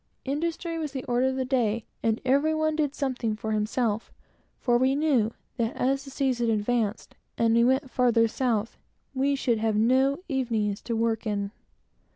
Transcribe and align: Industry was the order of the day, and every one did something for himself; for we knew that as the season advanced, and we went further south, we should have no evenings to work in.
Industry 0.25 0.79
was 0.79 0.93
the 0.93 1.03
order 1.03 1.27
of 1.27 1.35
the 1.35 1.45
day, 1.45 1.85
and 2.01 2.19
every 2.25 2.55
one 2.55 2.75
did 2.75 2.95
something 2.95 3.35
for 3.35 3.51
himself; 3.51 4.11
for 4.57 4.79
we 4.79 4.95
knew 4.95 5.31
that 5.57 5.75
as 5.75 6.03
the 6.05 6.09
season 6.09 6.49
advanced, 6.49 7.13
and 7.37 7.53
we 7.53 7.63
went 7.63 7.91
further 7.91 8.27
south, 8.27 8.79
we 9.13 9.35
should 9.35 9.59
have 9.59 9.75
no 9.75 10.17
evenings 10.27 10.81
to 10.81 10.95
work 10.95 11.27
in. 11.27 11.51